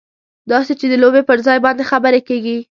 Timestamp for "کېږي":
2.29-2.57